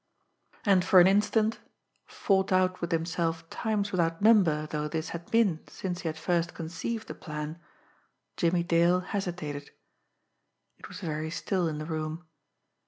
And 0.65 0.83
for 0.83 0.99
an 0.99 1.05
instant, 1.05 1.59
fought 2.07 2.51
out 2.51 2.81
with 2.81 2.91
himself 2.91 3.47
times 3.51 3.91
without 3.91 4.19
number 4.19 4.65
though 4.65 4.87
this 4.87 5.09
had 5.09 5.29
been 5.29 5.59
since 5.67 6.01
he 6.01 6.07
had 6.07 6.17
first 6.17 6.55
conceived 6.55 7.07
the 7.07 7.13
plan, 7.13 7.59
Jimmie 8.35 8.63
Dale 8.63 9.01
hesitated. 9.01 9.69
It 10.79 10.87
was 10.89 11.01
very 11.01 11.29
still 11.29 11.67
in 11.67 11.77
the 11.77 11.85
room. 11.85 12.25